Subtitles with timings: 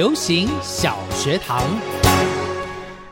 [0.00, 1.62] 流行小学堂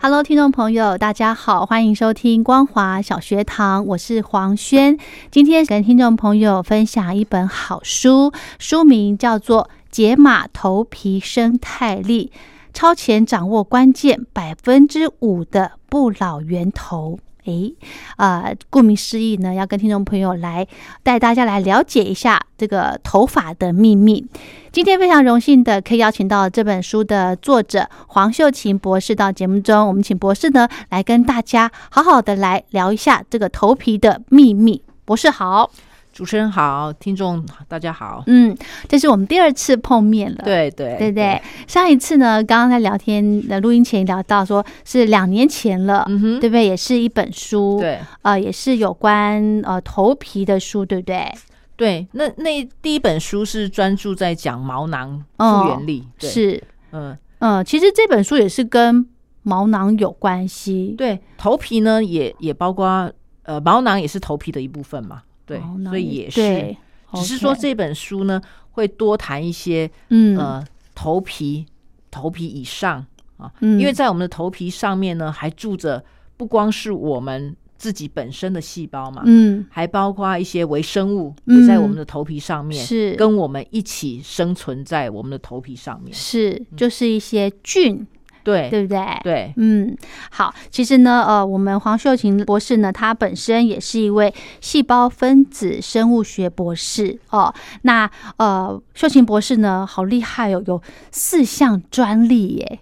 [0.01, 4.97] ，Hello，听众朋友，大家好，欢迎收听光华小学堂，我是黄轩。
[5.31, 12.33] 今天跟听众朋友分享一本好书，书名叫做《解码头皮生态力》，
[12.73, 17.19] 超前掌握关键百分之五的不老源头。
[17.49, 17.75] 诶，
[18.17, 20.67] 啊，顾名思义呢，要跟听众朋友来
[21.03, 24.27] 带大家来了解一下这个头发的秘密。
[24.71, 34.83] 今天非常荣幸的可以邀请到这本书的作者黄秀琴博士到节目中，我们请博士呢来跟大家好好的来聊一下这个头皮的秘密。
[35.05, 35.71] 博士好。
[36.19, 38.25] 主持人好，听众大家好。
[38.27, 38.53] 嗯，
[38.89, 40.39] 这是我们第二次碰面了。
[40.45, 46.67] 对对对对，上一次呢，刚刚在聊天的录音前聊到，说是两年前了，嗯哼，对不对？
[46.67, 51.33] 也是一本书，对，呃，也是有关呃头皮的书，对不对？
[51.77, 59.07] 对，那那第一本书是专注在讲毛囊复原力，是，嗯嗯，其实这本书也是跟
[59.45, 60.97] 毛囊有关系。
[60.99, 63.09] 对，头皮呢也也包括
[63.45, 65.23] 呃毛囊也是头皮的一部分嘛。
[65.49, 66.77] 对，所以也是，
[67.15, 68.41] 只是说这本书呢
[68.73, 70.65] 会多谈一些，嗯，呃，
[70.95, 71.67] 头皮、
[72.11, 73.05] 头皮以上
[73.39, 76.05] 啊，因为在我们的头皮上面呢，还住着
[76.37, 88.07] 不光是我们自己本身的细胞嘛，嗯，还包括一些微生物也在我们的头皮上面，是跟我们一起生存在我们的头皮上面，是，就是一些菌。
[88.49, 89.21] 对，对不对？
[89.23, 89.95] 对，嗯，
[90.31, 94.33] 好，其实呢，呃，我们黄秀琴博士呢，他本身也是一位
[94.63, 97.53] 细胞分子生物学博士哦。
[97.83, 102.79] 那呃，秀琴博士呢，好厉害哦，有四项专利耶，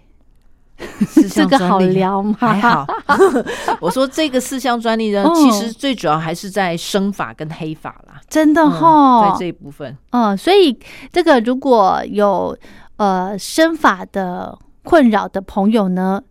[1.29, 2.33] 这个好聊吗？
[2.39, 2.87] 还好。
[3.81, 9.97] 我说这个四项专利呢，其实最主要还是在生法跟黑法啦，真的哈，在这一部分。
[10.11, 10.79] 嗯，所以
[11.11, 12.57] 这个如果有
[12.95, 14.57] 呃生法的。
[14.87, 16.23] 困扰的朋友呢，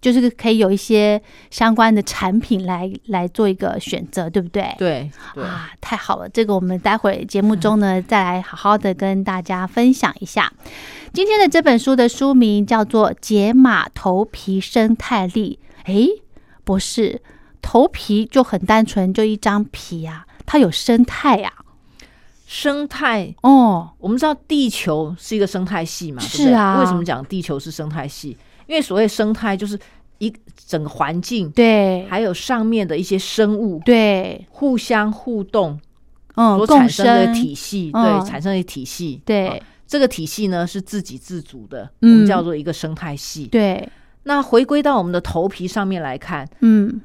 [0.00, 1.20] 就是可以有一些
[1.50, 4.74] 相关的产品来来做一个选择，对不对？
[4.78, 6.28] 对，啊，太好了！
[6.28, 10.52] 这个我们待会节目中呢， 再来好好的跟大家分享一下。
[11.12, 15.58] 今天的这本书的书名叫做《解码头皮生态力》。
[15.86, 16.08] 诶，
[16.64, 17.20] 博士，
[17.60, 21.52] 头皮就很单纯，就一张皮啊，它有生态呀。
[22.48, 26.80] 生态哦，我们知道地球是一个生态系嘛，是啊。
[26.80, 28.34] 为什么讲地球是生态系？
[28.66, 29.78] 因为所谓生态就是
[30.16, 30.32] 一
[30.66, 35.78] 整个环境，对，还有上面的一些生物，对，互相互动，
[36.36, 43.46] 嗯，所产生的体系，对，产生的体系，对，这个体系呢是自给自足的，我们叫做一个生态系。
[43.48, 43.86] 对，
[44.22, 46.98] 那回归到我们的头皮上面来看，嗯，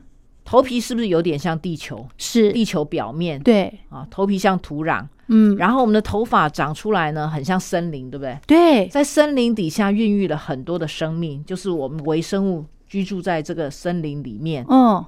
[0.46, 2.06] 头皮是不是有点像地球？
[2.18, 5.06] 是地球表面，对啊，头皮像土壤。
[5.28, 8.38] 嗯，然后我们的头发长出来呢，很像森林，对不对？
[8.46, 14.66] 对，在森林底下孕育了很多的生命，就是我们微生物居住在这个森林里面。
[14.70, 15.04] 嗯，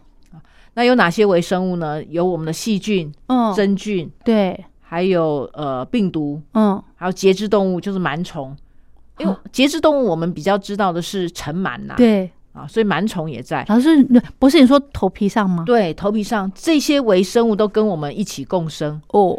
[0.75, 2.01] 那有哪些微生物呢？
[2.05, 8.55] 有我们的细菌、嗯，真菌，对，还有呃病毒，嗯，还有节肢动物，就是螨虫。
[9.17, 13.65] 因为节肢动物我们比较知道的是尘螨呐，对啊，所以螨虫也在。
[13.67, 14.01] 老师，
[14.39, 15.63] 不是你说头皮上吗？
[15.65, 19.37] 对，头皮上这些微生物都跟我们一起共生哦。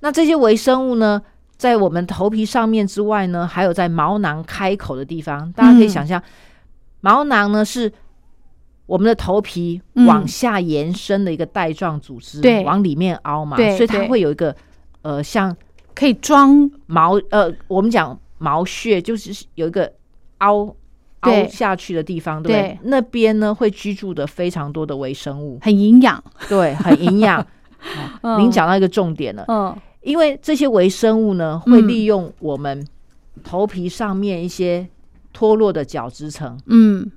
[0.00, 1.22] 那这些微生物呢，
[1.56, 6.20] 在我们头皮上面之外呢，还有在毛囊开口的地方，大家可以想象，
[7.00, 7.92] 毛囊呢是
[8.86, 14.54] 我们的头皮往下延伸的一个带状组织，对，往里面凹嘛，所以它会有一个
[15.02, 15.56] 呃，像
[15.94, 19.92] 可以装毛呃，我们讲毛穴就是有一个
[20.38, 20.74] 凹
[21.20, 22.78] 凹下去的地方，对不对？
[22.84, 27.44] 那边呢会居住的非常多的微生物，很营养，对，很营养。
[28.38, 29.76] 您讲到一个重点了，嗯。
[30.00, 32.86] 因为这些微生物呢，会利用我们
[33.42, 34.88] 头皮上面一些
[35.32, 37.10] 脱落的角质层，嗯，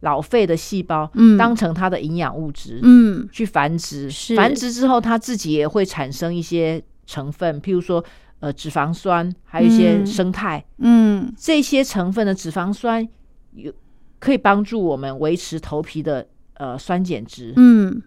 [0.00, 1.36] 老废的细胞，嗯。
[1.36, 3.28] 当成它的营养物质，嗯。
[3.30, 4.10] 去繁殖。
[4.10, 4.34] 是。
[4.36, 8.02] 繁殖之后，它自己也会产生一些成分，譬如说
[8.40, 10.06] 呃脂肪酸，还有一些嗯。
[10.06, 10.64] 生态。
[10.78, 11.32] 嗯。
[11.36, 13.06] 这些成分的脂肪酸
[13.54, 13.72] 有
[14.18, 18.02] 可以帮助我们维持头皮的呃酸碱值，嗯，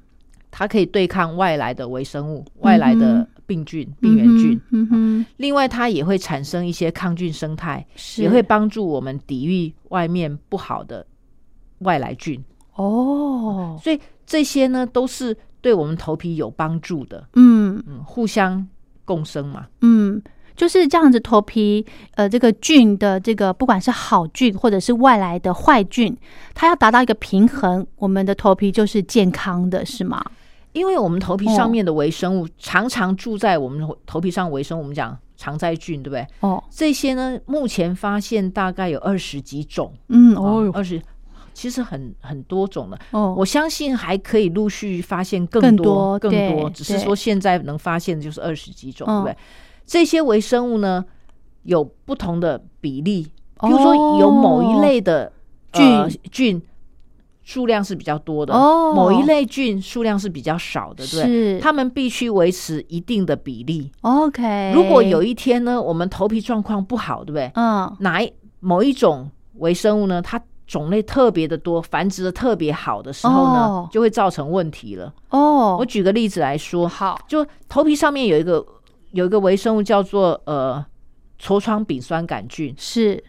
[0.49, 4.59] 它可以对抗外来的微生物、外来的病菌、病原菌。
[4.71, 11.05] 嗯哼，另外，它也会产生一些抗菌生态，是也会帮助我们抵御外面不好的
[11.79, 12.43] 外来菌。
[12.75, 17.27] 哦，所以这些呢，都是对我们头皮有帮助的。
[17.33, 18.67] 嗯嗯，互相
[19.05, 19.67] 共生嘛。
[19.81, 19.96] 嗯。
[20.57, 26.17] 就是这样子，头皮呃，这个菌的这个不管是好菌或者是外来的坏菌，
[26.55, 30.21] 它要达到一个平衡，我们的头皮就是健康的，是吗？
[30.73, 36.27] 因为我们头皮上面的微生物常常住在我们头皮上，微生物我们讲常在菌，对不对？
[36.41, 41.01] 哦，这些呢，目前发现大概有二十几种，嗯，哦，哦二十，
[41.53, 42.99] 其实很很多种了。
[43.11, 49.37] 哦，我相信还可以陆续发现更更多更多，只是说现在能发现的就是二十几种，对嗯不对？
[49.87, 51.03] 这些微生物呢
[51.63, 53.23] 有不同的比例，
[53.59, 55.31] 比如哦说有某一类的
[55.71, 56.61] 菌呃菌
[57.41, 61.23] 数量是比较多的，哦某一类菌数量是比较少的，对？
[61.23, 63.89] 是它们必须维持一定的比例。
[64.01, 64.73] OK。
[64.75, 67.49] 如果有一天呢，我们头皮状况不好，对不对？
[67.55, 75.13] 嗯哪一某一种微生物呢，它种类特别的多，繁殖的特别好的时候呢，哦就会造成问题了。
[75.29, 78.65] 哦我，举个例子来说，好，就头皮上面有一个
[79.17, 80.85] 有一个微生物叫做呃
[81.41, 83.23] 痤疮丙酸杆菌，是。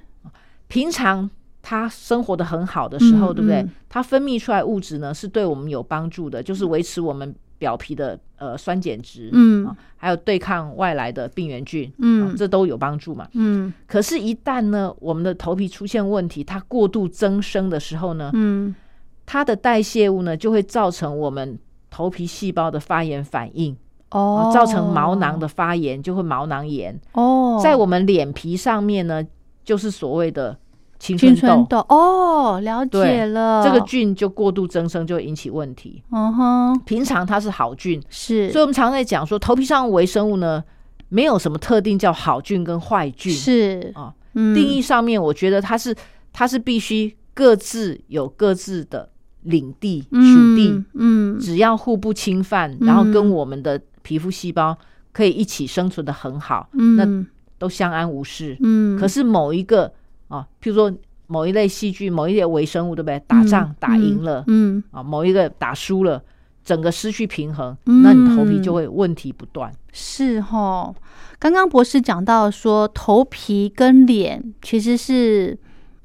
[0.69, 1.31] 平常
[1.63, 3.63] 它生活的很好的时候，嗯对不对？
[3.63, 3.71] 嗯？
[3.89, 9.67] 它分泌出来物质呢，是对我们有帮助的，就是维持我们表皮的呃酸碱值，嗯。
[9.67, 12.29] 啊还有对抗外来的病原菌，嗯。
[12.29, 13.27] 啊这都有帮助嘛。
[13.33, 13.73] 嗯。
[13.87, 18.75] 可是，一旦呢，我们的头皮出现问题，它过度增生的时候呢，嗯。
[19.25, 21.59] 它的代谢物呢就会造成我们
[21.89, 23.75] 头皮细胞的发炎反应，
[24.11, 24.51] 哦。
[24.51, 26.99] 啊，造成毛囊的发炎，就会毛囊炎。
[27.13, 29.25] 哦，在我们脸皮上面呢，
[29.65, 30.57] 就是所谓的
[30.99, 31.79] 青青春痘，春痘。
[31.89, 36.03] 哦，了解了，这个菌就过度增生，就会引起问题。
[36.11, 36.81] 嗯哼。
[36.85, 38.51] 平常它是好菌，是。
[38.51, 40.63] 所以我们常在讲说，头皮上的微生物呢，
[41.09, 43.33] 没有什么特定叫好菌跟坏菌。
[43.33, 43.93] 是。
[43.95, 44.55] 啊，嗯。
[44.55, 45.95] 定义上面，我觉得它是
[46.33, 49.09] 它是必须各自有各自的
[49.43, 54.75] 领地属地，嗯只要互不侵犯，然后跟我们的皮肤细胞
[55.13, 56.67] 可以一起生存的很好，
[56.97, 57.27] 那嗯
[57.59, 58.57] 都相安无事。
[58.61, 59.93] 嗯，可是某一个
[60.29, 60.91] 啊，譬如说
[61.27, 63.21] 某一类细菌、某一类微生物，对不对？
[63.27, 66.23] 打仗嗯打赢了嗯啊，某一个打输了，
[66.65, 69.71] 整个失去平衡，嗯那你头皮就会问题不断。
[69.93, 70.95] 是哈。
[71.39, 75.59] 刚刚博士讲到说，头皮跟脸其实是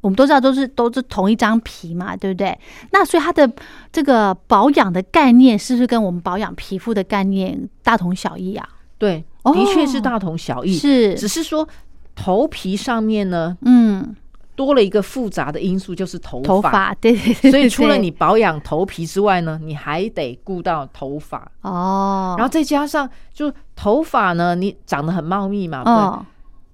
[0.04, 2.56] 我们都知道都是都是同一张皮嘛，对不对？
[2.92, 3.50] 那所以它的
[3.92, 8.68] 这个保养的概念是不是跟我们保养皮肤的概念大同小异啊？
[8.98, 11.16] 对，哦的确是大同小异，是。
[11.16, 11.66] 只是说
[12.14, 14.14] 头皮上面呢嗯，
[14.56, 26.26] 多了一个复杂的因素，就是头头发对对对，所以除了你保养头皮之外呢，你还得顾到头发，哦，然后再加上就头发呢，你长得很茂密嘛，对，哦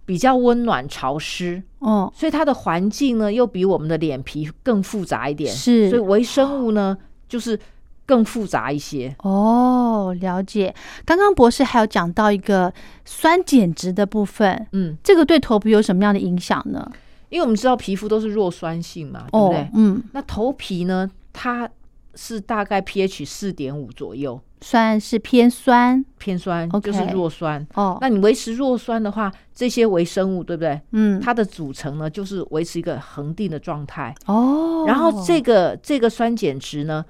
[0.09, 7.59] 比较温暖潮湿，哦所以它的环境呢又比我们的脸皮更复杂一点，是所以微生物呢就是
[8.07, 9.15] 更复杂一些。
[9.19, 10.73] 哦，了解。
[11.05, 12.73] 刚刚博士还有讲到一个
[13.05, 16.91] 酸碱值的部分，嗯，这个对头皮有什么样的影响呢？
[17.29, 21.69] 因为我们知道皮肤都是弱酸性嘛，对不哦对？，嗯，那头皮呢，它
[22.15, 27.65] 是大概 pH 四点五左右，算是偏酸偏酸就是弱酸。
[27.75, 27.97] 哦。
[28.01, 30.79] 那你维持弱酸的话，这些微生物对不对？
[30.91, 34.13] 嗯，它的组成呢，就是维持一个恒定的状态。
[34.25, 37.05] 哦，然后这个这个酸碱值呢，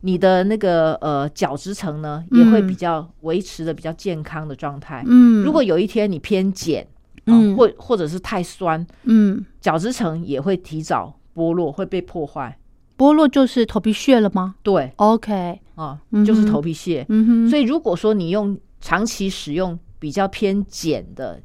[0.00, 5.02] 你的那个呃角质层呢，也会嗯比较维持的比较健康的状态。
[5.06, 6.84] 嗯，如果有一天你偏碱，
[7.26, 12.58] 嗯嗯，或或者是太酸，嗯角质层也会提早剥落，会被破坏。
[12.96, 17.04] 剥落就是头皮屑了吗对？OK，啊嗯，哼就是头皮屑。
[17.08, 21.40] 嗯哼，所以如果说你用长期使用比较偏碱的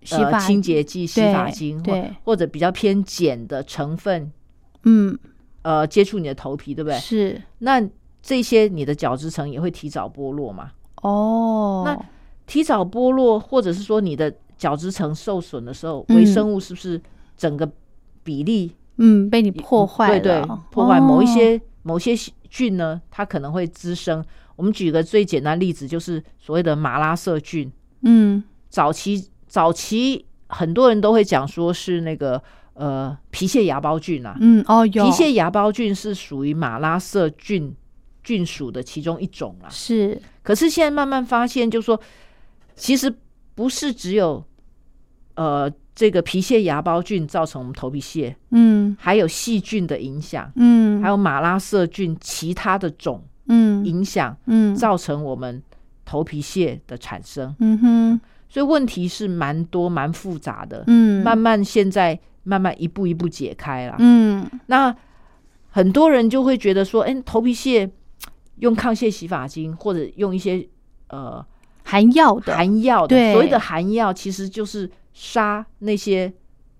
[0.00, 4.30] 呃洗发清洁剂、洗发精，或对，或者比较偏碱的成分，
[4.84, 5.18] 嗯，
[5.62, 6.98] 呃，接触你的头皮，对不对？
[6.98, 7.82] 是那
[8.22, 10.70] 这些你的角质层也会提早剥落嘛？
[11.02, 11.96] 哦，那
[12.46, 17.00] 提早剥落，或者是说你的角质层受损的时候，嗯微生物是不是
[17.36, 17.68] 整个
[18.22, 22.16] 比例嗯被你破坏了，对对，破坏某一哦些、某些
[22.50, 24.24] 菌呢，它可能会滋生。
[24.56, 27.70] 我们举个最简单例子，就是所谓的马拉色菌。
[28.02, 32.42] 嗯早期早期很多人都会讲说是那个
[32.74, 37.72] 呃皮屑芽孢菌啊，嗯哦有皮屑芽孢菌是属于马拉色菌
[38.24, 39.70] 菌属的其中一种啊。
[39.70, 41.98] 是，可是现在慢慢发现，就说
[42.74, 43.14] 其实
[43.54, 44.44] 不是只有
[45.36, 48.94] 呃这个皮屑芽孢菌造成我们头皮屑，嗯。
[49.00, 53.82] 还有细菌的影响，嗯，还有马拉色菌其他的种嗯。
[53.84, 54.76] 影响，嗯。
[54.76, 55.62] 造成我们
[56.04, 57.56] 头皮屑的产生。
[57.60, 58.20] 嗯哼。
[58.48, 60.84] 所以问题是蛮多、蛮复杂的。
[60.86, 61.24] 嗯。
[61.24, 63.96] 慢慢现在慢慢一步一步解开了。
[63.98, 64.46] 嗯。
[64.66, 64.94] 那
[65.70, 67.90] 很多人就会觉得说，哎、头皮屑
[68.56, 70.68] 用抗屑洗发精或者用一些
[71.08, 71.44] 呃
[71.84, 72.54] 含药的。
[72.54, 76.30] 含药的，所谓的含药其实就是杀那些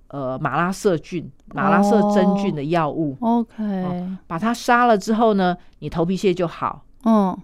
[0.08, 6.84] 呃马拉色菌、马拉色真菌的药物，OK 把它杀了之后呢，你头皮屑就好。
[7.04, 7.34] 嗯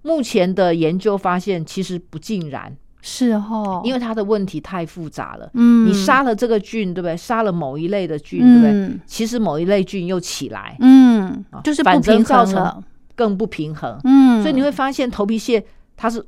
[0.00, 5.50] 目前的研究发现，其实不尽然，是哦，因为它的问题太复杂了。
[5.52, 7.14] 嗯你杀了这个菌，对不对？
[7.14, 8.70] 杀了某一类的菌，对不对？
[8.70, 12.82] 嗯其实某一类菌又起来，嗯啊就是不反正平造成
[13.14, 14.00] 更不平衡。
[14.04, 15.62] 嗯，所以你会发现头皮屑
[15.94, 16.24] 它是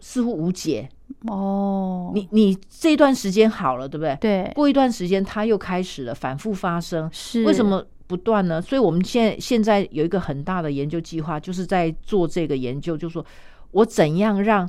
[0.00, 0.86] 似乎无解。
[1.28, 4.16] 哦，你你这段时间好了，对不对？
[4.20, 7.64] 对过一段时间它又开始了反复发生，是为什？
[7.64, 8.60] 么不断呢？
[8.60, 13.24] 所以我们现在现在有一个很大的研究计划，就是在做这个研究，就是说
[13.70, 14.68] 我怎样让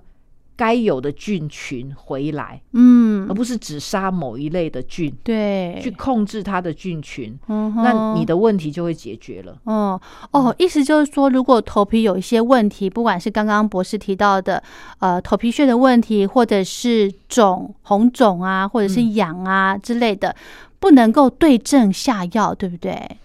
[0.56, 9.58] 该有的菌群回来，嗯而，不是只杀某一类的菌，对，去控制它的菌群，那你的问题就会解决了。
[9.66, 10.00] 嗯
[10.32, 14.62] 哦，意思就是说，如果头皮有一些问题，不管是刚刚博士提到的，
[15.00, 20.36] 呃，头皮屑的问题，或者是肿、红肿啊，或者是嗯痒啊之类的，
[20.80, 23.18] 不能够对症下药，对不对？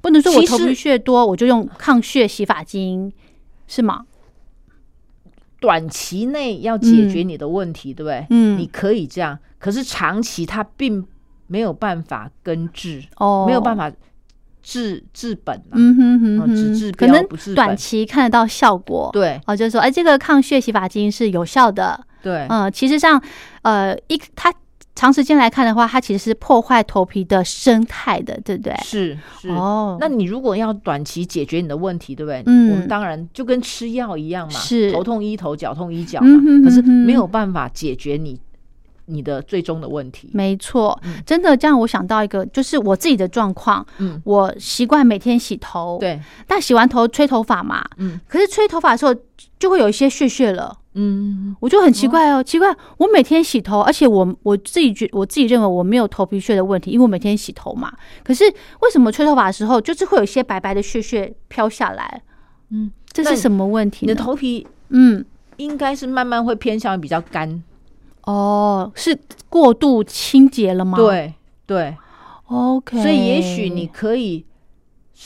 [0.00, 3.12] 不能说我头皮屑多，我就用抗屑洗发精，
[3.66, 4.06] 是吗？
[5.60, 8.26] 短期内要解决你的问题，对不对？
[8.30, 11.04] 嗯你可以这样，可是长期它并
[11.46, 13.90] 没有办法根治，哦，没有办法
[14.62, 15.72] 治治本啊。
[15.72, 19.10] 嗯哼哼哦只哼，治可能短期看得到效果。
[19.12, 22.04] 对哦，就是说，哎，这个抗血洗发精是有效的。
[22.22, 23.22] 对，嗯，其实上，
[23.62, 24.52] 呃，一它
[24.96, 28.74] 长时间来看的话，它其实是破坏头皮的生态的，对不对？
[28.82, 29.50] 是是。
[29.50, 32.42] 哦，那你如果要短期解决你的问题，对不对？
[32.46, 36.28] 嗯我们当然就跟吃药一样嘛，是头痛医头，脚痛医脚嘛。
[36.64, 38.40] 可是没有办法解决你
[39.04, 40.30] 你的最终的问题。
[40.32, 49.14] 没错，嗯真的这样，我想到一个，就是我自己的状况，嗯，我习惯每天洗头，，对，但洗完头吹头发嘛，嗯可是吹头发的时候
[49.58, 50.78] 就会有一些屑屑了。
[50.98, 57.92] 嗯，我就很奇怪哦，奇怪，我每天洗头，而且我我自己觉我自己认为我没有头皮屑的问题，因为我每天洗头嘛。
[58.24, 58.44] 可是
[58.80, 62.22] 为什么吹头发的时候，就是会有一些白白的屑屑飘下来？
[62.70, 64.14] 嗯，这是什么问题你？
[64.14, 65.24] 的头皮嗯，
[65.58, 67.62] 应该是慢慢会偏向于比较干。
[68.24, 69.16] 哦，是
[69.48, 70.96] 过度清洁了吗？
[70.96, 71.34] 对
[71.66, 71.96] 对
[72.46, 73.02] ，，OK。
[73.02, 74.44] 所以也许你可以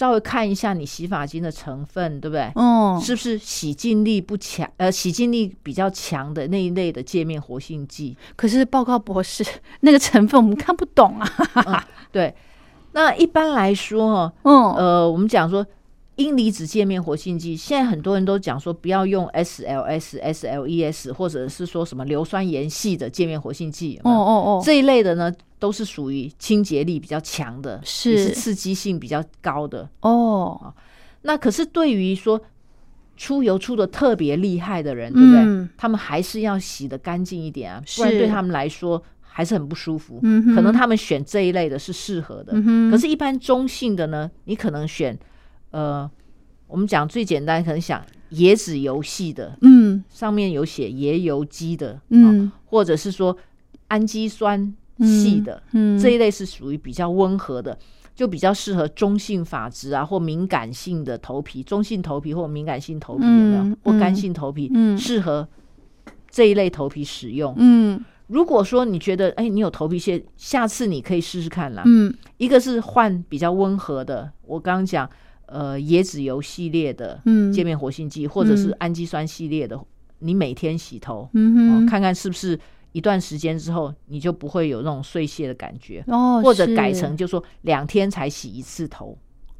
[0.01, 2.51] 稍微看一下你洗发精的成分，对不对？
[2.55, 4.67] 嗯，是不是洗净力不强？
[4.79, 8.17] 呃，洗净力比较强的那一类的界面活性剂？
[8.35, 9.45] 可是报告博士，
[9.81, 11.87] 那个成分我们看不懂啊。
[12.11, 12.35] 对，
[12.93, 15.67] 那一般来说哦，嗯，呃，我们讲说
[16.17, 25.31] 阴离子界面活性剂，现在很多人都讲说不要用 SLS、SLES 或者是说什么硫酸盐系的界面活性剂，哦哦哦，这一类的呢，
[25.61, 28.31] 都是属于清洁力比较强的，是。
[28.31, 29.89] 刺激性比较高的。
[30.01, 30.75] 哦，
[31.23, 32.41] 那可是对于说
[33.17, 35.41] 出油出的特别厉害的人，对不对？
[35.41, 35.69] 嗯。
[35.77, 40.19] 他们还是要洗的干净一点啊，不然是对他们来说还是很不舒服。
[40.23, 40.55] 嗯哼。
[40.55, 45.17] 可能他们选这一类的是适合的，嗯哼，可是，一般中性的呢，你可能选
[45.71, 46.11] 呃，
[46.67, 48.03] 我们讲最简单，可能想
[48.33, 50.03] 椰子油系的，嗯。
[50.09, 53.37] 上面有写椰油基的，哦嗯或者是说
[53.89, 57.79] 氨基酸系的，嗯，这一类是属于比较温和的，
[58.15, 63.63] 就比较适合中性发质啊，或敏感性的头皮，中性头皮或敏感性头皮有没有？
[63.63, 63.77] 嗯。
[63.83, 64.97] 或干嗯性头皮，嗯。
[64.99, 65.49] 适合
[66.31, 67.55] 这一类头皮使用。
[67.57, 68.05] 嗯。
[68.29, 71.83] 如果说你觉得，哎，你有头皮屑，下次你可以试试看啦。
[71.87, 72.15] 嗯。
[72.37, 75.09] 一个是换比较温和的，我刚刚讲，
[75.47, 79.81] 呃，椰子油系列的嗯，界面活性剂，或者是嗯氨基酸系列的，
[80.21, 82.57] 你每天洗头，嗯看看是不是
[82.93, 86.03] 一段时间之后，你就不会有那种碎屑的感觉。
[86.07, 89.17] 哦，或者改成就说两天才洗一次头，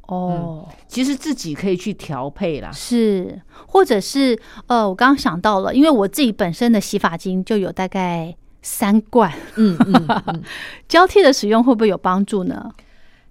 [0.07, 0.67] 哦。
[0.87, 2.71] 其实自己可以去调配啦。
[2.71, 10.43] 是，或者是呃，我刚刚想到了，因为我自己本身的洗发精就有大概三罐，嗯嗯嗯，
[10.89, 12.69] 交替的使用会不会有帮助呢？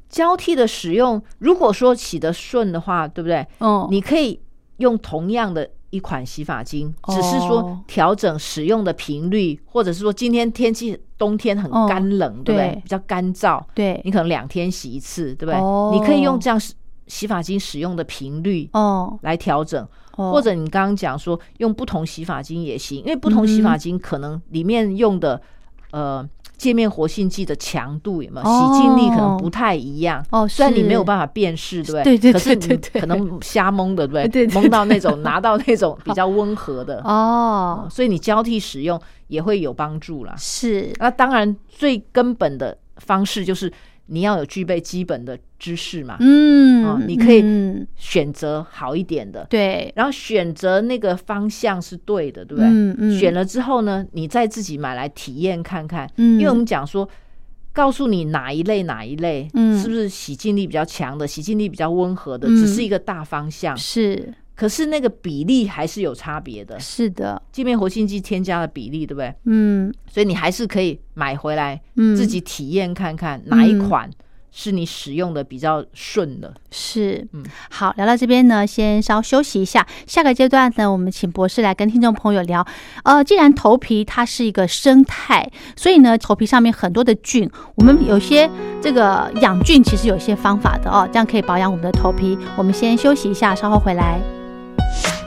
[0.09, 3.47] 交替的使用，如果说洗得顺的话，对不对？
[3.61, 4.41] 嗯，你可以
[4.79, 12.81] 用同样的一款洗发精，只是说调整使用的频率，或者是说今天天气冬天很干冷，对不对？
[12.83, 15.99] 比较干燥，对，你可能两天洗一次，对不对？
[15.99, 16.61] 你可以用这样
[17.07, 25.41] 洗发精使用的频率哦来调整，或者你刚刚讲说用不同洗发精也行，因为不同洗发精可能里面用的
[25.91, 26.29] 呃。
[26.61, 32.19] 界面活性剂的强度有没有洗净力可能不太一样哦，虽然你没有办法辨识，对不对？
[32.19, 34.47] 对对对对对，可能瞎蒙的，对不对？
[34.49, 40.35] 蒙到那种 拿到那种比较温和的哦，所以你交替使用也会有帮助啦。
[40.37, 43.73] 是，那当然最根本的方式就是。
[44.11, 46.17] 你要有具备基本的知识嘛？
[46.21, 47.43] 嗯，你可以
[47.97, 52.67] 选择好一点的，对，然后选择那个方向是对的，对不对？
[52.69, 53.19] 嗯嗯。
[53.19, 56.11] 选了之后呢，你再自己买来体验看看。
[56.17, 57.09] 嗯，因为我们讲说，
[57.73, 63.77] 告诉你哪一类哪一类，嗯，是不是洗净力比较强的，洗净力比较温和的，只是一个大方向。
[63.77, 66.79] 是，可是那个比例还是有差别的。
[66.79, 69.35] 是的，界面活性剂添加的比例，对不对？
[69.45, 69.91] 嗯。
[70.07, 74.11] 所以你还是可以买回来，嗯自己体验看看哪一款
[74.53, 76.53] 是你使用的比较顺的。
[76.71, 79.87] 是，嗯，好，聊到这边呢，先稍休息一下。
[80.07, 82.67] 下个阶段呢，我们请博士来跟听众朋友聊。
[83.05, 88.51] 呃，既然头皮它是一个生态，所以呢，头皮上面很多的菌，我们有些
[88.83, 92.37] 这个养菌其实有些方法的哦，这样可以保养我们的头皮。
[92.59, 94.21] 我们先休息一下，稍后回来。
[94.81, 95.20] Bye.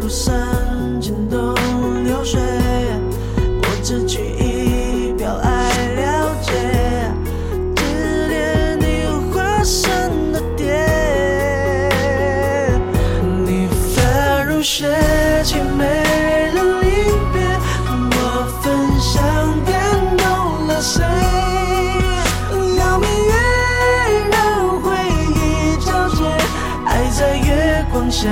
[0.00, 0.32] 如山
[1.00, 1.54] 涧东
[2.04, 2.40] 流水
[3.42, 5.48] 我只取一瓢爱
[5.96, 6.52] 了解
[7.74, 10.64] 只恋你化身的蝶。
[13.44, 14.86] 你发如雪
[15.42, 15.82] 凄美
[16.54, 16.86] 了离
[17.32, 17.36] 别
[17.90, 18.16] 我
[18.62, 18.64] 焚
[19.00, 19.12] 香
[19.66, 19.76] 感
[20.16, 20.26] 动
[20.68, 21.02] 了谁？
[22.78, 23.34] 邀明月
[24.30, 24.36] 让
[24.80, 24.86] 回
[25.34, 25.36] 忆
[25.80, 26.18] 皎洁
[26.86, 28.28] 爱在月光下。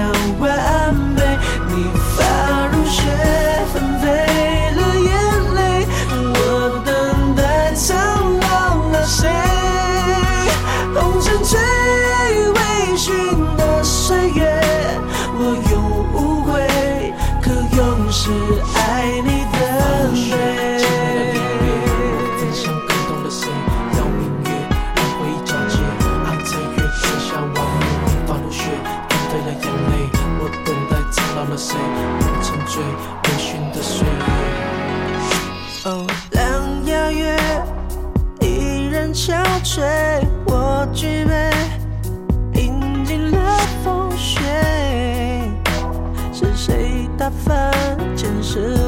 [48.56, 48.85] 是。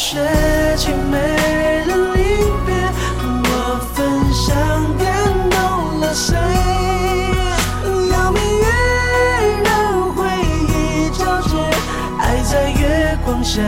[0.00, 0.16] 雪
[0.78, 1.18] 却没
[1.84, 2.18] 了离
[2.64, 2.68] 别，
[3.44, 3.52] 我
[3.92, 3.98] 分
[4.32, 4.48] 享
[4.96, 5.04] 感
[5.50, 6.34] 动了谁？
[8.10, 8.64] 邀明月
[9.62, 9.68] 让
[10.14, 10.18] 回
[10.72, 10.72] 忆
[11.12, 11.52] 皎洁，
[12.18, 12.82] 爱在月
[13.26, 13.60] 光下。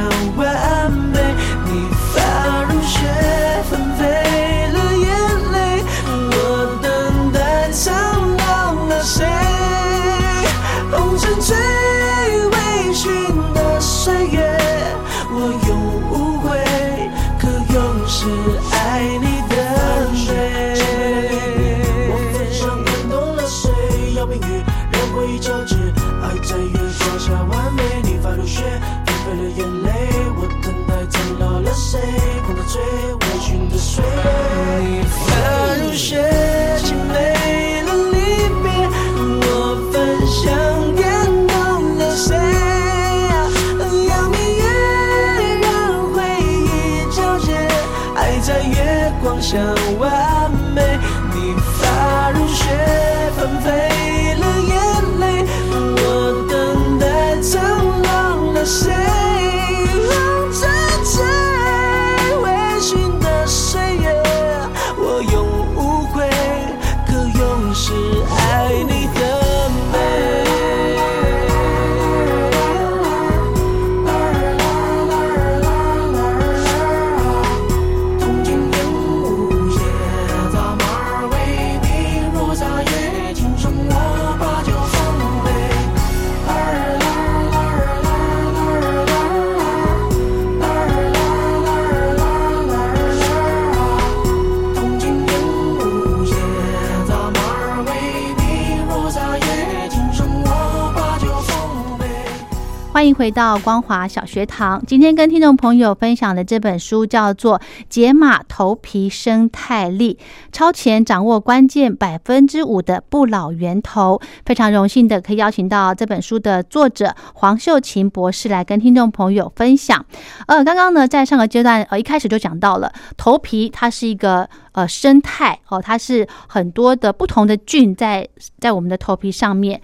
[102.92, 104.84] 欢迎回到光华小学堂。
[104.86, 110.18] 今天跟听众朋友分享的这本书叫做《解码头皮生态力》，
[110.52, 114.20] 超前掌握关键百分之五的不老源头。
[114.44, 120.04] 非常荣幸的可以邀请到这本书的作者黄秀琴博士来跟听众朋友分享。
[120.46, 128.28] 呃，刚刚呢，在上个阶段，呃，一开始就讲到了头皮，它是一个呃生态哦，它是很多的不同的菌在
[128.60, 129.80] 在我们的头皮上面。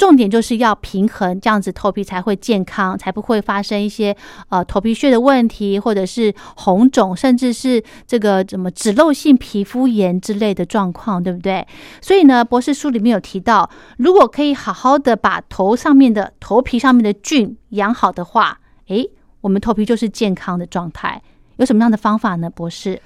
[0.00, 4.16] 重点就是要平衡，这样子头皮才会健康，才不会发生一些
[4.48, 11.66] 呃头皮屑的问题，或者是红肿，甚至是这个什么脂漏性皮肤炎之类的状况，对不对？
[12.00, 19.10] 所以呢，博士书里面有提到，如果可以好好的把头上面的头皮上面的菌养好的话，诶，
[19.42, 21.20] 我们头皮就是健康的状态。
[21.58, 22.98] 有什么样的方法呢，博士？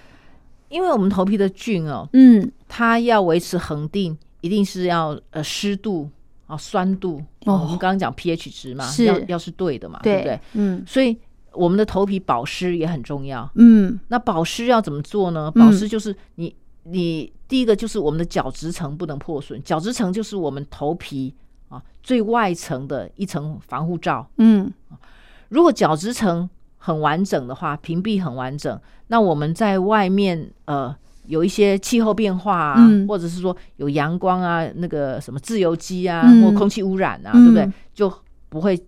[0.69, 6.09] 因为我们头皮的菌哦，嗯，它要维持恒定，一定是要呃湿度。
[6.55, 10.41] 啊，酸度，我们刚刚讲 pH 值嘛，要要是对的嘛，对不对？
[10.53, 11.17] 嗯，所以
[11.53, 13.51] 我们的头皮保湿也很重要。
[13.57, 15.51] 嗯，那保湿要怎么做呢？
[15.51, 21.35] 保湿就是你你第一个就是我们的角质层不能破损，角质层就是我们头皮
[21.69, 24.27] 啊最外层的一层防护罩。
[24.39, 24.73] 嗯，
[25.49, 30.95] 如果角质层很完整的话，屏蔽很完整，那我们在外面呃。
[31.27, 37.71] 有一些气候变化啊，或者是说有阳光啊，那个什么自由基啊，或空气污染啊，对不对？
[37.95, 38.13] 就
[38.49, 38.79] 不会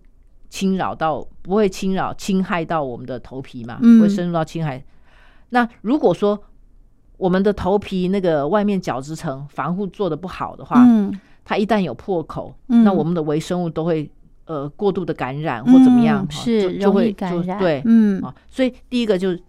[0.49, 4.83] 侵扰到，不会侵扰侵害到我们的头皮嘛，不会深入到侵害。
[5.49, 6.39] 那如果说
[7.17, 10.85] 我们的头皮那个外面角质层防护做的不好的话，
[11.43, 14.09] 它一旦有破口，那我们的微生物都会
[14.45, 17.57] 呃过度的感染或怎么样，是就会感染。
[17.57, 19.41] 对，嗯啊，所以第一个就是。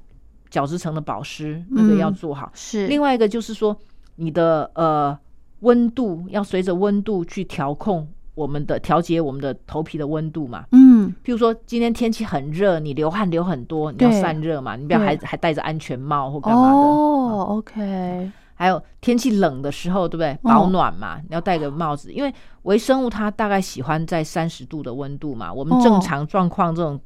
[0.50, 2.86] 角质层的保湿那个要做好，是。
[2.86, 3.76] 另外一个就是说
[4.16, 5.18] 你的呃
[5.60, 16.76] 温度要随着温度去调控我们的调节我们的头皮的温度嘛，嗯，譬如说今天天气很热，你流汗流很多，你要散热嘛，你不要还还戴着安全帽或干嘛的。
[16.76, 20.38] 哦，OK，还有天气冷的时候，对不对？
[20.42, 22.32] 保暖嘛，你要戴个帽子，因为
[22.62, 27.00] 微生物它大概喜欢在三十度的温度嘛，我们正常状况这种，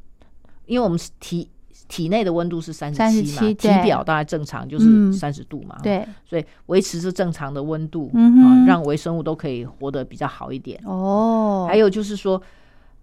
[0.67, 1.49] 因为我们体。
[1.89, 10.81] 体内的温度是三十七嘛，体表大概正常就是三十度嘛，对，所以维持是正常的温度啊，让微生物都可以活得比较好一点。
[10.85, 11.67] 哦。
[11.69, 12.41] 还有就是说，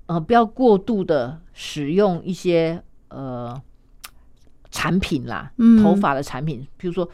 [0.06, 3.60] 呃，不要过度的使用一些呃
[4.72, 5.52] 产品啦，
[5.84, 7.10] 头发的产品，比如说。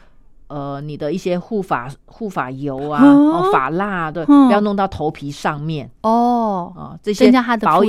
[0.48, 6.72] 呃，你的一些护发护发油啊，哦，发蜡对，不要弄到头皮上面哦。
[6.76, 7.42] 啊，这些增加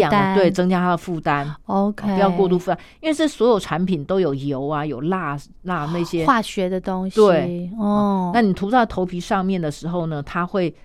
[0.09, 1.55] 的，对，增加它的负担。
[1.67, 7.15] OK，不要过度负担，因为是所有产品都有油啊，有蜡蜡那些化学的东西。
[7.15, 10.75] 对，哦，那你涂在头皮上面的时候呢，它会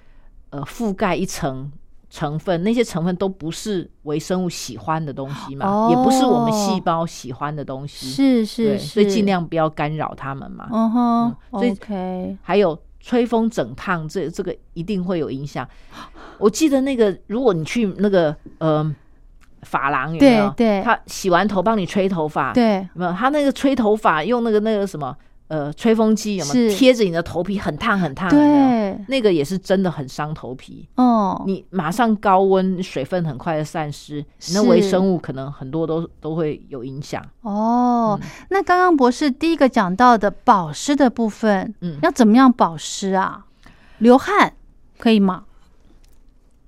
[0.51, 1.71] 呃覆盖一层。
[2.13, 10.69] 成分那些成分都不是微生物喜欢的东西嘛，也不是我们细胞喜欢的东西，是是，所以尽量不要干扰它们嘛。
[10.71, 11.75] 嗯哼，所以
[12.43, 15.67] 还有吹风整烫，这这个一定会有影响。
[16.37, 18.95] 我记得那个，如果你去那个呃
[19.63, 20.51] 发廊有没有？
[20.55, 23.13] 对，他洗完头帮你吹头发，对，没有？
[23.15, 25.17] 他那个吹头发用那个那个什么？
[25.49, 28.31] 呃，吹风机有没有贴着你的头皮很烫很烫？
[28.31, 30.89] 对，那个也是真的很伤头皮。
[30.95, 34.25] 哦，你马上高温，水分很快的散失，
[34.55, 37.23] 那微生物可能很多都都会有影响。
[37.43, 43.45] 哦，那刚刚博士第一个讲到的保湿的部分，嗯，要怎么样保湿啊？
[43.99, 44.55] 流汗
[44.99, 45.45] 可以吗？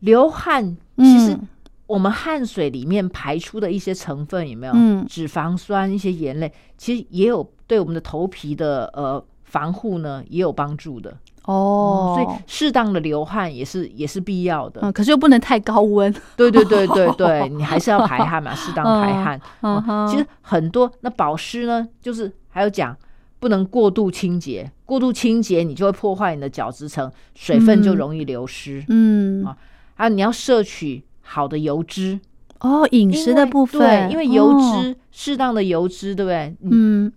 [0.00, 1.38] 流汗其实
[1.86, 4.74] 我们汗水里面排出的一些成分有没有？
[4.76, 7.50] 嗯，脂肪酸、一些盐类，其实也有。
[7.66, 14.80] 对我们的头皮的呃防护呢也有帮助的哦，所以适当的流汗也是也是必要的。
[14.82, 16.10] 嗯，可是又不能太高温。
[16.36, 19.40] 对对对对对，你还是要排汗嘛，适当排汗。
[19.62, 22.96] 嗯其实很多那保湿呢，就是还有讲
[23.38, 28.82] 不能过度清洁，过度清洁你就会破坏你的角质层，水分就容易流失。
[28.88, 29.54] 嗯啊，
[29.94, 32.18] 还有你要摄取好的油脂
[32.60, 36.56] 哦，饮食的部分，对，因为油脂适当的油脂，对不对？
[36.62, 37.12] 嗯。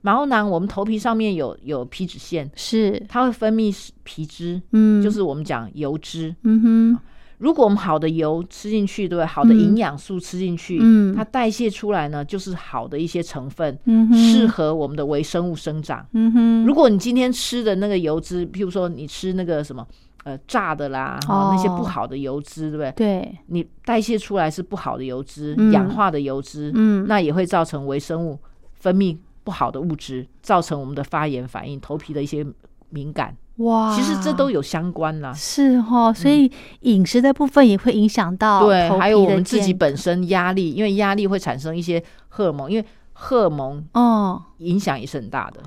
[0.00, 3.02] 毛囊，我们头皮上面有有皮脂腺，是。
[3.08, 6.98] 它会分泌皮脂，嗯，就是我们讲油脂，嗯哼。
[7.38, 9.24] 如果我们好的油吃进去，对不对？
[9.24, 16.66] 好的营养素吃进去，嗯，它代谢出来呢，就是好的一些成分，嗯适合我们的微生物生长，嗯哼。
[16.66, 19.86] 如果你今天吃的那个油脂，譬如说你吃那个什么
[20.24, 22.92] 呃炸的啦，那些不好的油脂，对不对？
[22.96, 28.36] 对，你代谢出来是不好的油脂，氧化的油脂，嗯，那也会造成微生物
[28.74, 29.16] 分泌。
[29.48, 32.44] 不好的物质造成我们的发炎反应，头皮的一些
[32.90, 33.34] 敏感。
[33.56, 35.32] 哇，其实这都有相关啦。
[35.32, 45.62] 是哈，所以饮食的部分也会影响到对，还有我们自己本身压力，因为压力会产生一些荷尔蒙，因为荷尔蒙哦影响也是很大的。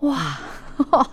[0.00, 0.38] 哇，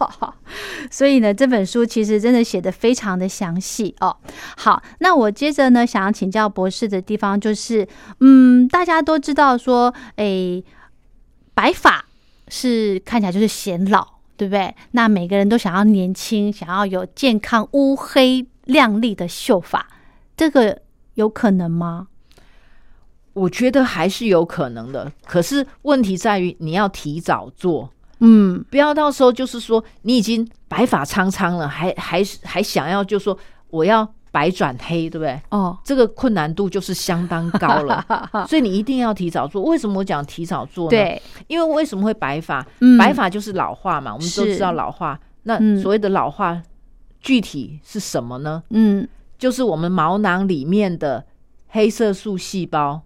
[0.90, 4.16] 所以呢，这本书其实真的写的非常的详细哦。
[4.56, 7.86] 好，那我接着呢，想要请教博士的地方就是，
[8.22, 10.64] 嗯，大家都知道说，哎，
[11.54, 12.06] 白发
[12.47, 14.75] 是看起来就是显老，对不对？
[14.91, 19.88] 那每个人都想要年轻，想要有健康、乌黑亮丽的秀发，
[20.36, 20.82] 这个
[21.15, 22.08] 有可能吗？
[23.34, 27.89] 我觉得还是有可能的，可是问题在于你要提早做。
[28.19, 33.38] 嗯，不要到时候就是说你已经白发苍苍了，还还还想要就说
[33.69, 35.39] 我要白转黑，对不对？
[35.52, 38.04] 哦，这个困难度就是相当高了，
[38.50, 39.62] 所以你一定要提早做。
[39.62, 40.89] 为什么我讲提早做呢？
[40.89, 42.65] 对，因为为什么会白发？
[42.98, 45.19] 白发就是老化嘛，我们都知道老化。
[45.43, 46.60] 那所谓的老化
[47.19, 48.63] 具体是什么呢？
[48.72, 51.24] 嗯，就是我们毛囊里面的
[51.67, 53.04] 黑色素细胞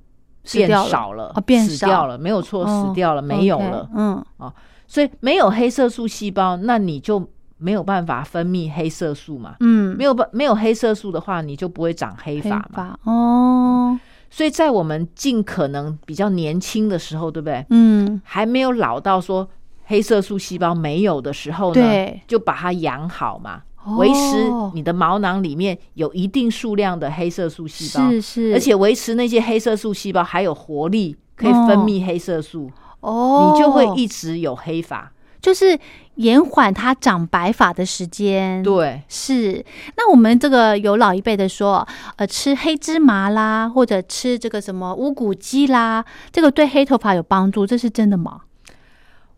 [0.50, 3.90] 变少了，变死掉了，没有错，死掉了，没有了。
[3.94, 4.54] 嗯，哦。
[4.90, 9.56] 所以没有黑色素细胞，那你就没有办法分泌黑色素嘛？
[9.60, 12.98] 嗯，没有办没有黑色素的话，你就不会长黑发嘛？
[13.04, 17.66] 哦，所以在我们尽可能比较年轻的时候，对不对？
[17.70, 19.50] 嗯，还没有老到说
[19.86, 23.62] 黑色素细胞没有的时候呢，就把它养好嘛，
[23.98, 32.70] 维持你的毛囊里面有一定数量的黑色素细胞，是是，而且维持那些黑色素细胞还有活力，可以分泌黑色素。
[33.00, 35.78] 哦，你就会一直有黑发，就是
[36.16, 38.62] 延缓它长白发的时间。
[38.64, 39.64] 对，是。
[39.96, 48.42] 那我们这个有老一辈的说，呃，吃黑芝麻啦，或者吃这个什么乌骨鸡啦，这个对黑头发有帮助，这是真的吗？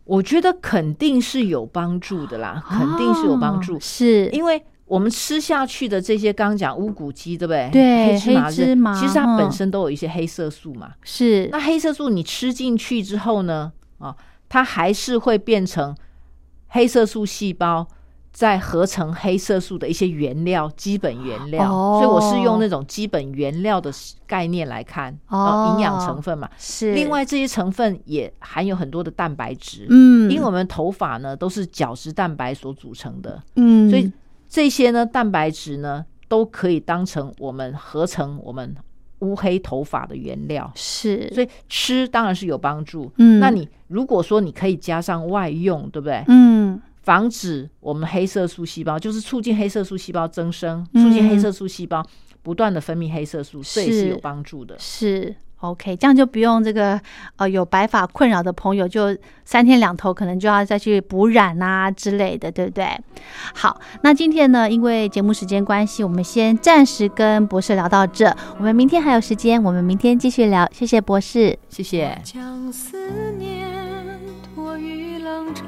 [0.04, 3.78] 我觉得肯定是有帮助的啦，肯定是有帮助。
[3.78, 7.68] 是因为我们吃下去的这些，刚讲乌骨鸡，对不对？
[7.70, 10.90] 对，黑芝麻，其实它本身都有一些黑色素嘛。
[11.04, 11.48] 是。
[11.52, 13.70] 那黑色素你吃进去之后呢？
[13.98, 14.16] 啊，
[14.50, 15.96] 它还是会变成
[16.66, 17.86] 黑色素细胞
[18.32, 21.68] 在合成黑色素的一些原料，基本原料。
[21.68, 23.92] 所以我是用那种基本原料的
[24.26, 26.50] 概念来看，哦，营养成分嘛。
[26.58, 26.92] 是。
[26.94, 29.86] 另外这些成分也含有很多的蛋白质。
[29.88, 30.28] 嗯。
[30.30, 33.40] 因为我们头发呢都是角质蛋白所组成的。
[33.54, 33.88] 嗯。
[33.88, 34.12] 所以
[34.48, 38.76] 这些呢蛋白质呢都可以当成我们合成我们。
[39.20, 43.10] 乌黑头发的原料是，所以吃当然是有帮助。
[43.18, 46.24] 嗯，那你如果说你可以加上外用，对不对？
[46.28, 52.04] 嗯，防止我们黑色素细胞，就是促进黑色素细胞增生，促进黑色素细胞
[52.42, 54.76] 不断的分泌黑色素，这也是有帮助的。
[54.78, 55.34] 是。
[55.60, 56.98] OK，这样就不用这个
[57.36, 62.86] 呃有白发困扰的朋友，就三天两头可能就要再去补染啊之类的，对不对？
[63.54, 70.66] 好，那今天呢，因为节目时间关系，我们先暂时跟博士聊到这，我们明天还有时间，我们明天继续聊。
[70.72, 72.18] 谢谢博士，谢谢。
[72.24, 72.96] 将思
[73.38, 73.68] 念
[74.54, 75.64] 托于浪潮，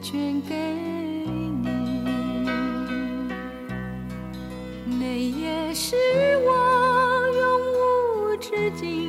[0.00, 0.54] 捐给
[1.62, 1.68] 你，
[4.98, 5.94] 那也是
[6.46, 6.75] 我。
[8.48, 9.05] 至今